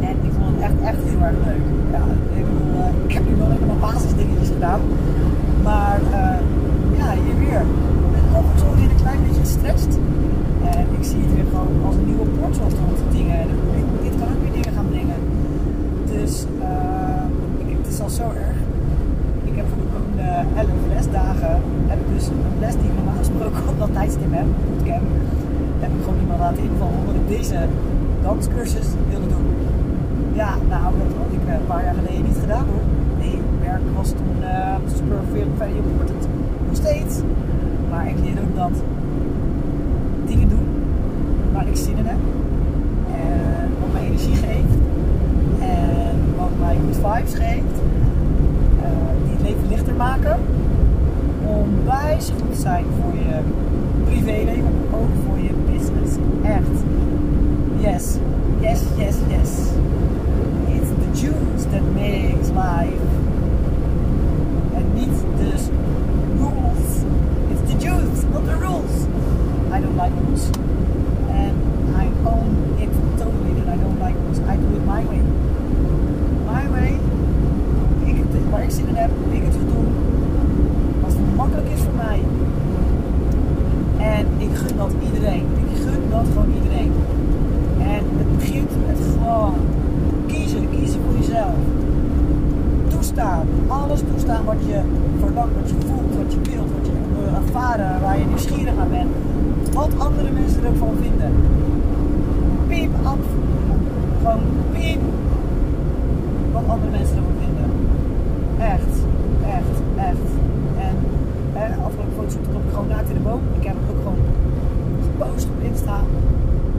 En 0.00 0.16
ik 0.28 0.32
vond 0.36 0.46
het 0.54 0.60
echt, 0.68 0.78
echt 0.90 1.00
heel 1.10 1.22
erg 1.28 1.38
leuk. 1.48 1.64
Ja, 1.94 2.04
ik, 2.40 2.46
uh, 2.76 3.06
ik 3.06 3.12
heb 3.16 3.22
nu 3.28 3.34
wel 3.36 3.48
mijn 3.48 3.80
basisdingetjes 3.80 4.48
gedaan. 4.48 4.80
Maar 5.62 6.00
ja, 6.98 7.08
hier 7.22 7.38
weer. 7.44 7.60
Ik 8.06 8.10
ben 8.14 8.40
ook 8.40 8.50
zo 8.62 8.66
weer 8.78 8.90
een 8.90 9.02
klein 9.04 9.20
beetje 9.26 9.40
gestretched. 9.40 9.94
En 10.76 10.86
ik 10.98 11.04
zie 11.10 11.20
het 11.24 11.34
weer 11.34 11.48
gewoon 11.52 11.72
als 11.86 11.94
een 11.94 12.06
nieuwe 12.10 12.26
port 12.36 12.54
zoals 12.56 12.74
dat 12.74 13.12
dingen. 13.18 13.46
Dit, 13.74 13.86
dit 14.04 14.14
kan 14.18 14.28
ook 14.32 14.42
weer 14.44 14.54
dingen 14.58 14.72
gaan 14.76 14.88
brengen. 14.94 15.20
Dus 16.14 16.32
ik, 17.62 17.76
het 17.80 17.86
is 17.92 18.00
al 18.00 18.12
zo 18.20 18.26
erg. 18.46 18.58
Ik 19.50 19.56
heb 19.60 19.66
komende 19.92 20.28
11 20.56 20.68
lesdagen 20.94 21.53
ik 21.53 21.53
dus 22.14 22.26
les 22.60 22.74
die 22.80 22.88
ik 22.90 22.96
normaal 22.96 23.20
gesproken 23.24 23.62
op 23.72 23.78
dat 23.78 23.92
tijdstip 23.92 24.32
heb, 24.38 24.48
bootcamp, 24.64 25.06
heb 25.82 25.90
ik 25.96 26.02
gewoon 26.04 26.20
iemand 26.20 26.40
laten 26.46 26.62
invallen 26.70 26.98
omdat 27.00 27.14
ik 27.22 27.28
deze 27.38 27.58
danscursus 28.22 28.88
wilde 29.10 29.28
doen. 29.34 29.46
Ja, 30.40 30.50
nou, 30.68 30.88
dat 31.00 31.10
had 31.20 31.30
ik 31.38 31.42
een 31.48 31.66
paar 31.66 31.84
jaar 31.84 31.96
geleden 32.00 32.24
niet 32.30 32.40
gedaan 32.40 32.66
hoor. 32.72 32.84
Nee, 33.22 33.38
werk 33.60 33.84
was 33.96 34.08
toen 34.08 34.36
uh, 34.40 34.76
super 34.96 35.20
veel 35.32 35.48
very 35.56 35.76
important. 35.84 36.22
Nog 36.66 36.76
steeds. 36.76 37.14
Maar 37.90 38.08
ik 38.08 38.18
leer 38.24 38.38
ook 38.44 38.56
dat 38.56 38.76
dingen 40.26 40.48
doen 40.48 40.66
waar 41.52 41.66
ik 41.66 41.76
zin 41.76 41.96
in 41.96 42.06
heb. 42.06 42.22
En 43.10 43.68
wat 43.80 43.92
mij 43.92 44.04
energie 44.06 44.34
geeft. 44.34 44.74
En 45.60 46.14
wat 46.38 46.54
mij 46.60 46.76
good 46.84 46.96
vibes 47.06 47.34
geeft. 47.34 47.76
Uh, 48.84 48.88
die 49.24 49.32
het 49.36 49.42
leven 49.48 49.68
lichter 49.68 49.94
maken. 49.94 50.36
Onwijs 51.46 52.32
goed 52.40 52.56
zijn 52.56 52.84
voor 53.00 53.14
je 53.14 53.38
privéleven, 54.04 54.62
maar 54.90 55.00
ook 55.00 55.14
voor 55.26 55.38
je 55.38 55.52
business. 55.72 56.12
Echt. 56.42 56.76
Yes, 57.78 58.18
yes, 58.60 58.80
yes, 58.96 59.16
yes. 59.28 59.50
It's 60.76 60.90
the 61.02 61.20
juice 61.20 61.64
that 61.70 61.84
makes 61.94 62.48
life. 62.48 63.06
En 64.74 64.84
niet 64.94 65.18
dus 65.38 65.62
rules. 66.38 67.04
It's 67.50 67.72
the 67.72 67.76
juice, 67.86 68.22
not 68.32 68.44
the 68.44 68.56
rules. 68.58 68.94
I 69.72 69.80
don't 69.80 69.96
like 70.02 70.12
rules. 70.34 70.46
And 71.30 71.96
I 71.96 72.06
own 72.26 72.76
it 72.80 72.90
totally 73.18 73.52
that 73.60 73.68
I 73.68 73.76
don't 73.76 73.98
like 74.00 74.14
rules. 74.16 74.40
I 74.40 74.56
do 74.56 74.66
it 74.76 74.84
my 74.84 75.04
way. 75.04 75.22
My 76.46 76.68
way. 76.68 76.98
Ik 78.04 78.16
het, 78.16 78.50
waar 78.50 78.62
ik 78.62 78.70
zin 78.70 78.88
in 78.88 78.94
heb, 78.94 79.10
ik 79.30 79.42
het 79.42 79.56
wil. 79.56 79.84
Wat 81.00 81.14
makkelijk 81.36 81.68
is 81.68 81.80
voor 81.80 81.94
mij. 81.96 82.20
En 83.98 84.26
ik 84.38 84.56
gun 84.56 84.76
dat 84.76 84.92
iedereen. 85.04 85.46
Ik 85.70 85.76
gun 85.82 86.02
dat 86.10 86.26
gewoon 86.32 86.52
iedereen. 86.62 86.92
En 87.78 88.02
het 88.18 88.36
begint 88.36 88.70
met 88.86 88.98
gewoon 89.12 89.54
kiezen. 90.26 90.68
Kiezen 90.70 91.00
voor 91.04 91.18
jezelf. 91.18 91.56
Toestaan. 92.88 93.46
Alles 93.66 94.00
toestaan 94.12 94.44
wat 94.44 94.60
je 94.66 94.80
verlangt, 95.18 95.54
wat 95.60 95.70
je 95.70 95.76
voelt, 95.86 96.16
wat 96.16 96.32
je 96.32 96.40
wilt, 96.50 96.70
wat 96.76 96.86
je 96.86 96.92
wil 97.14 97.34
ervaren, 97.42 98.00
waar 98.00 98.18
je 98.18 98.24
nieuwsgierig 98.24 98.74
naar 98.76 98.88
bent. 98.88 99.10
Wat 99.74 99.90
andere 99.98 100.30
mensen 100.30 100.64
ervan 100.64 100.96
vinden. 101.00 101.32
Piep 102.68 102.90
af. 103.02 103.18
Gewoon 104.18 104.40
piep. 104.72 105.00
Wat 106.52 106.62
andere 106.68 106.90
mensen 106.90 107.16
ervan 107.16 107.36
vinden. 107.38 107.70
Echt. 108.72 108.94
Echt. 109.58 109.76
Echt. 109.96 110.28
En 110.86 110.96
hè, 111.52 111.66
afgelopen 111.84 112.14
foto's 112.16 112.32
stond 112.32 112.64
ik 112.64 112.70
gewoon 112.70 112.88
naakt 112.88 113.08
in 113.08 113.14
de 113.14 113.20
boom. 113.20 113.40
Ik 113.58 113.66
heb 113.66 113.74
het 113.80 113.96
ook 113.96 114.02
gewoon 114.02 114.22
gepost 115.02 115.44
op 115.44 115.62
Insta. 115.62 115.98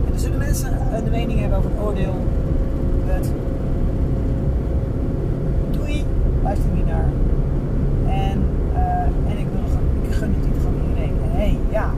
En 0.06 0.14
er 0.14 0.20
zullen 0.20 0.38
mensen 0.38 0.72
een 0.96 1.12
mening 1.12 1.40
hebben 1.40 1.58
over 1.58 1.70
het 1.72 1.80
oordeel. 1.80 2.16
Het 3.06 3.32
doei, 5.72 6.04
luister 6.44 6.70
niet 6.74 6.86
naar. 6.86 7.10
En, 8.08 8.38
uh, 8.74 9.32
en 9.32 9.38
ik, 9.38 9.48
wil 9.54 9.64
ik 10.02 10.14
gun 10.14 10.34
het 10.34 10.46
niet 10.46 10.58
gewoon 10.62 10.80
iedereen. 10.88 11.16
En 11.24 11.32
hé, 11.32 11.38
hey, 11.38 11.58
ja, 11.72 11.90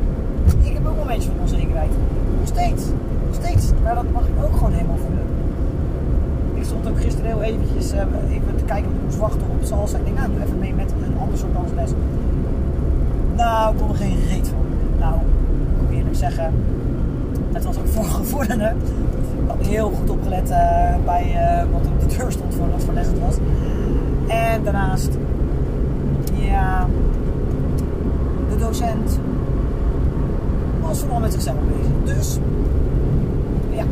ik 0.64 0.74
heb 0.74 0.88
ook 0.88 0.96
momentjes 0.96 1.26
van 1.26 1.42
onzekerheid. 1.42 1.92
Nog 2.40 2.48
steeds, 2.48 2.84
nog 3.26 3.36
steeds. 3.36 3.72
Maar 3.84 3.96
dat 3.96 4.12
mag 4.14 4.28
ik 4.28 4.44
ook 4.44 4.54
gewoon 4.54 4.74
helemaal 4.74 4.98
voelen. 4.98 5.27
Stond 6.68 6.88
ook 6.88 7.02
gisteren 7.02 7.32
heel 7.32 7.42
eventjes 7.42 7.94
uh, 7.94 8.00
even 8.30 8.56
te 8.58 8.64
kijken 8.64 8.90
of 8.90 8.96
ik 8.96 9.04
moest 9.04 9.18
wachten 9.18 9.42
op 9.50 9.64
salsa. 9.64 9.98
Ik 9.98 10.04
denk, 10.06 10.18
nou, 10.18 10.32
doe 10.32 10.44
even 10.44 10.60
mee 10.60 10.74
met 10.74 10.92
een 10.92 11.20
ander 11.20 11.38
soort 11.38 11.54
dansles. 11.54 11.92
Nou, 13.36 13.74
ik 13.74 13.80
kon 13.80 13.90
er 13.90 13.96
geen 13.96 14.18
reet 14.30 14.48
van. 14.48 14.66
Nou, 15.00 15.16
ik 15.16 15.82
moet 15.82 15.98
eerlijk 15.98 16.16
zeggen, 16.16 16.54
het 17.52 17.64
was 17.64 17.78
ook 17.78 17.88
voorgevorderde. 17.98 18.74
Ik 19.44 19.48
had 19.48 19.68
heel 19.68 19.90
goed 19.90 20.10
opgelet 20.10 20.50
uh, 20.50 20.96
bij 21.06 21.26
uh, 21.36 21.72
wat 21.72 21.88
op 21.88 22.10
de 22.10 22.16
deur 22.18 22.32
stond 22.32 22.56
voor 22.56 22.72
wat 22.72 22.84
voor 22.84 22.94
les 22.94 23.08
het 23.08 23.20
was. 23.20 23.36
En 24.28 24.64
daarnaast, 24.64 25.10
ja, 26.34 26.88
de 28.50 28.58
docent 28.58 29.20
was 30.82 31.00
vooral 31.00 31.20
met 31.20 31.34
zichzelf 31.34 31.58
bezig. 31.68 32.18
Dus, 32.18 32.38
ja. 33.78 33.86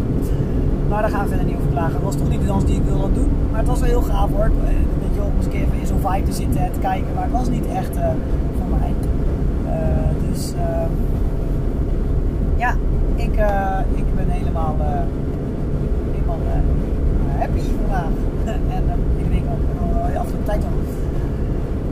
Maar 0.90 1.02
daar 1.02 1.12
gaan 1.12 1.24
we 1.24 1.30
verder 1.30 1.46
niet 1.46 1.56
over 1.56 1.72
klagen. 1.72 1.94
Het 1.94 2.04
was 2.04 2.16
toch 2.16 2.30
niet 2.30 2.40
de 2.40 2.46
dans 2.46 2.66
die 2.66 2.76
ik 2.76 2.84
wilde 2.84 3.14
doen. 3.14 3.30
Maar 3.50 3.60
het 3.60 3.70
was 3.70 3.80
wel 3.80 3.90
heel 3.90 4.02
gaaf 4.02 4.30
hoor. 4.30 4.52
Weet 5.02 5.14
je 5.14 5.20
wel, 5.20 5.26
om 5.26 5.36
eens 5.38 5.46
een 5.46 5.52
keer 5.52 5.68
in 5.80 5.88
zo'n 5.88 6.06
vibe 6.08 6.26
te 6.26 6.34
zitten 6.34 6.60
en 6.62 6.72
te 6.72 6.80
kijken. 6.80 7.14
Maar 7.14 7.24
het 7.24 7.32
was 7.32 7.50
niet 7.50 7.68
echt 7.68 7.96
uh, 7.98 8.08
voor 8.58 8.70
mij. 8.80 8.94
Uh, 9.66 10.30
dus 10.30 10.54
ehm, 10.54 10.92
ja, 12.56 12.72
ik, 13.16 13.36
ik 14.02 14.16
ben 14.16 14.28
helemaal, 14.28 14.76
helemaal 16.12 16.40
happy 17.38 17.60
vandaag. 17.82 18.14
en 18.76 18.84
ik 19.18 19.32
denk 19.32 19.46
ook 19.54 19.66
al 19.82 20.12
de 20.12 20.20
afgelopen 20.20 20.46
tijd 20.46 20.64
al. 20.64 20.78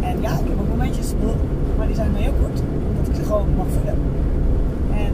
En 0.10 0.22
ja, 0.22 0.32
ik 0.32 0.48
heb 0.50 0.60
ook 0.60 0.70
momentjes, 0.70 1.14
maar 1.78 1.88
die 1.88 1.96
zijn 1.96 2.12
maar 2.12 2.22
heel 2.22 2.38
kort. 2.42 2.62
Omdat 2.90 3.08
ik 3.08 3.16
ze 3.16 3.24
gewoon 3.24 3.48
mag 3.58 3.66
voelen. 3.76 3.98
En 5.06 5.14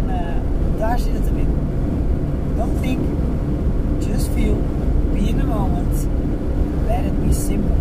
daar 0.78 1.00
zit 1.00 1.14
het 1.14 1.26
hem 1.26 1.38
in. 1.38 1.48
Don't 2.60 2.78
think, 2.80 3.00
just 4.02 4.30
feel, 4.32 4.56
be 5.16 5.30
in 5.30 5.38
the 5.38 5.46
moment. 5.46 5.96
Let 6.90 7.06
it 7.06 7.26
be 7.26 7.32
simple. 7.32 7.72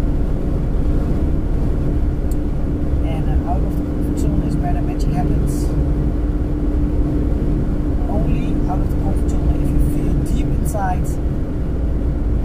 And 3.05 3.29
out 3.49 3.57
of 3.57 3.77
the 3.77 3.85
comfort 3.85 4.19
zone 4.21 4.43
is 4.43 4.55
where 4.55 4.73
the 4.75 4.81
magic 4.81 5.11
happens. 5.11 5.65
Only 8.09 8.55
out 8.71 8.79
of 8.79 8.89
the 8.89 8.97
comfort 9.03 9.29
zone 9.29 9.49
if 9.59 9.69
you 9.69 9.81
feel 9.97 10.13
deep 10.33 10.47
inside, 10.61 11.09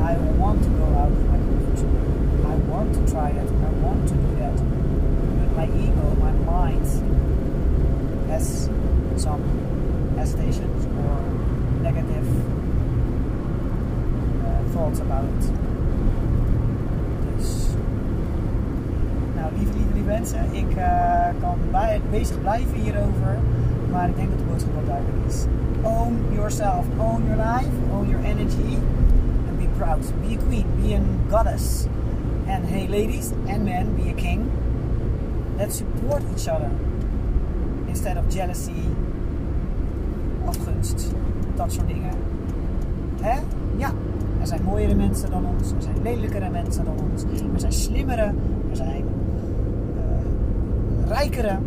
I 0.02 0.18
want 0.42 0.64
to 0.64 0.70
go 0.70 0.86
out 0.86 1.12
of 1.12 1.30
my 1.30 1.38
comfort 1.38 1.78
zone. 1.78 2.46
I 2.48 2.56
want 2.66 2.96
to 2.96 3.12
try 3.12 3.30
it. 3.30 3.48
I 3.48 3.70
want 3.86 4.10
to 4.10 4.16
do 4.16 4.36
that. 4.38 4.58
But 4.58 5.52
my 5.56 5.66
ego, 5.66 6.16
my 6.16 6.32
mind 6.32 6.88
has 8.32 8.72
some 9.18 9.44
hesitations 10.18 10.88
or 10.88 11.43
about. 14.92 15.42
Dus, 17.38 17.68
nou 19.36 19.52
lieve, 19.58 19.72
lieve, 19.94 20.08
mensen, 20.08 20.46
ik 20.52 20.76
uh, 20.78 21.28
kan 21.42 21.58
bij, 21.72 22.02
bezig 22.10 22.42
blijven 22.42 22.80
hierover, 22.80 23.38
maar 23.92 24.10
ik 24.10 24.16
denk 24.16 24.30
dat 24.30 24.38
de 24.38 24.46
boodschap 24.46 24.74
wel 24.74 24.86
duidelijk 24.86 25.18
is. 25.28 25.46
Own 25.82 26.14
yourself, 26.34 26.86
own 26.98 27.24
your 27.28 27.36
life, 27.36 27.70
own 27.92 28.10
your 28.10 28.24
energy, 28.24 28.78
and 29.50 29.58
be 29.58 29.68
proud. 29.78 30.14
Be 30.22 30.36
a 30.36 30.48
queen, 30.48 30.66
be 30.82 30.96
a 30.96 31.00
goddess. 31.30 31.86
And 32.48 32.66
hey 32.66 32.88
ladies 32.88 33.32
and 33.48 33.64
men, 33.64 33.96
be 33.96 34.10
a 34.10 34.16
king. 34.16 34.42
Let's 35.58 35.76
support 35.76 36.22
each 36.36 36.48
other 36.48 36.70
instead 37.88 38.18
of 38.18 38.24
jealousy, 38.34 38.84
afgunst, 40.46 41.14
dat 41.56 41.72
soort 41.72 41.88
dingen. 41.88 42.12
Hè? 43.22 43.40
Ja, 43.78 43.92
er 44.44 44.50
zijn 44.50 44.64
mooiere 44.64 44.96
mensen 44.96 45.32
dan 45.32 45.46
ons, 45.46 45.72
er 45.72 45.82
zijn 45.82 46.02
lelijkere 46.02 46.50
mensen 46.50 46.86
dan 46.86 46.96
ons, 47.12 47.24
er 47.54 47.60
zijn 47.60 47.72
slimmere, 47.72 48.32
er 48.70 48.76
zijn 48.76 49.06
uh, 49.96 51.08
rijkere. 51.08 51.58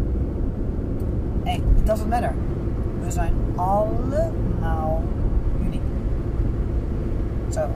Hey, 1.42 1.62
it 1.76 1.86
doesn't 1.86 2.08
matter. 2.08 2.32
We 3.02 3.10
zijn 3.10 3.32
allemaal 3.54 5.02
uniek. 5.64 5.82
Zo, 7.48 7.66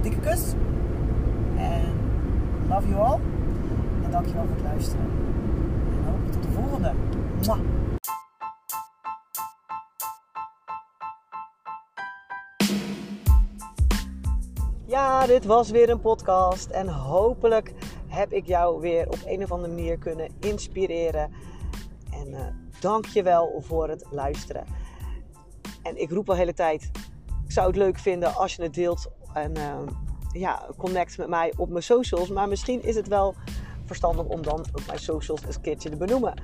dikke 0.00 0.18
kus. 0.20 0.54
En 1.56 1.82
love 2.68 2.88
you 2.88 3.00
all. 3.00 3.18
En 4.04 4.10
dankjewel 4.10 4.44
voor 4.46 4.56
het 4.56 4.64
luisteren. 4.64 5.04
En 5.90 6.10
hopelijk 6.10 6.32
tot 6.32 6.42
de 6.42 6.48
volgende. 6.48 6.92
Mwah. 7.42 7.58
Ja, 14.98 15.26
dit 15.26 15.44
was 15.44 15.70
weer 15.70 15.90
een 15.90 16.00
podcast 16.00 16.70
en 16.70 16.88
hopelijk 16.88 17.72
heb 18.06 18.32
ik 18.32 18.46
jou 18.46 18.80
weer 18.80 19.06
op 19.06 19.18
een 19.26 19.42
of 19.42 19.52
andere 19.52 19.74
manier 19.74 19.98
kunnen 19.98 20.30
inspireren. 20.40 21.32
En 22.10 22.28
uh, 22.28 22.40
dank 22.80 23.06
je 23.06 23.22
wel 23.22 23.62
voor 23.66 23.88
het 23.88 24.04
luisteren. 24.10 24.64
En 25.82 26.00
ik 26.00 26.10
roep 26.10 26.28
al 26.28 26.34
de 26.34 26.40
hele 26.40 26.54
tijd, 26.54 26.90
ik 27.44 27.52
zou 27.52 27.66
het 27.66 27.76
leuk 27.76 27.98
vinden 27.98 28.34
als 28.34 28.54
je 28.54 28.62
het 28.62 28.74
deelt 28.74 29.10
en 29.32 29.52
uh, 29.56 29.78
ja, 30.32 30.68
connect 30.76 31.18
met 31.18 31.28
mij 31.28 31.52
op 31.56 31.68
mijn 31.68 31.82
socials. 31.82 32.28
Maar 32.28 32.48
misschien 32.48 32.82
is 32.82 32.94
het 32.94 33.08
wel 33.08 33.34
verstandig 33.84 34.26
om 34.26 34.42
dan 34.42 34.60
op 34.60 34.82
mijn 34.86 34.98
socials 34.98 35.44
eens 35.44 35.56
een 35.56 35.62
keertje 35.62 35.90
te 35.90 35.96
benoemen. 35.96 36.42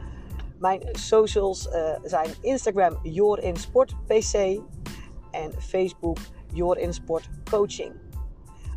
Mijn 0.59 0.81
socials 0.93 1.67
uh, 1.67 1.97
zijn 2.03 2.31
Instagram 2.41 2.99
YourInSportPC 3.03 4.61
en 5.31 5.53
Facebook 5.59 6.19
YourInSportCoaching. 6.53 8.04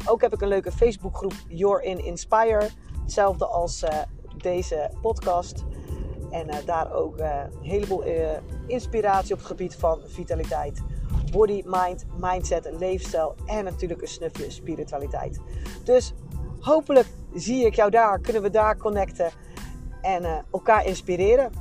Ook 0.09 0.21
heb 0.21 0.33
ik 0.33 0.41
een 0.41 0.47
leuke 0.47 0.71
Facebookgroep 0.71 1.33
You're 1.47 1.83
in 1.83 2.05
Inspire. 2.05 2.69
Hetzelfde 3.01 3.45
als 3.45 3.83
uh, 3.83 3.89
deze 4.37 4.91
podcast. 5.01 5.63
En 6.31 6.47
uh, 6.47 6.55
daar 6.65 6.93
ook 6.93 7.19
uh, 7.19 7.41
een 7.61 7.67
heleboel 7.67 8.03
inspiratie 8.67 9.33
op 9.33 9.39
het 9.39 9.47
gebied 9.47 9.75
van 9.75 9.99
vitaliteit. 10.05 10.81
Body, 11.31 11.63
mind, 11.65 12.05
mindset, 12.19 12.69
leefstijl 12.79 13.35
en 13.45 13.63
natuurlijk 13.63 14.01
een 14.01 14.07
snufje 14.07 14.51
spiritualiteit. 14.51 15.39
Dus 15.83 16.13
hopelijk 16.59 17.07
zie 17.33 17.65
ik 17.65 17.75
jou 17.75 17.91
daar, 17.91 18.19
kunnen 18.19 18.41
we 18.41 18.49
daar 18.49 18.77
connecten 18.77 19.31
en 20.01 20.45
elkaar 20.51 20.85
inspireren. 20.85 21.51